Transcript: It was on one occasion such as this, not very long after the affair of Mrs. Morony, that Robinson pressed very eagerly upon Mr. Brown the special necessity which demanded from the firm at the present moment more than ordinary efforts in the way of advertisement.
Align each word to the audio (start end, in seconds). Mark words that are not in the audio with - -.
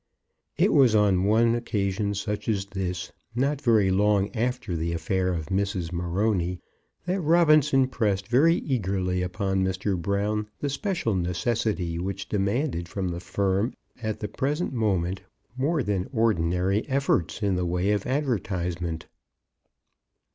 It 0.57 0.73
was 0.73 0.95
on 0.95 1.25
one 1.25 1.53
occasion 1.53 2.15
such 2.15 2.49
as 2.49 2.65
this, 2.65 3.11
not 3.35 3.61
very 3.61 3.91
long 3.91 4.35
after 4.35 4.75
the 4.75 4.93
affair 4.93 5.31
of 5.31 5.49
Mrs. 5.49 5.91
Morony, 5.93 6.59
that 7.05 7.21
Robinson 7.21 7.87
pressed 7.87 8.27
very 8.27 8.55
eagerly 8.55 9.21
upon 9.21 9.63
Mr. 9.63 9.95
Brown 10.01 10.47
the 10.57 10.69
special 10.69 11.13
necessity 11.13 11.99
which 11.99 12.27
demanded 12.27 12.89
from 12.89 13.09
the 13.09 13.19
firm 13.19 13.75
at 14.01 14.19
the 14.21 14.27
present 14.27 14.73
moment 14.73 15.21
more 15.55 15.83
than 15.83 16.09
ordinary 16.11 16.83
efforts 16.89 17.43
in 17.43 17.55
the 17.55 17.65
way 17.67 17.91
of 17.91 18.07
advertisement. 18.07 19.05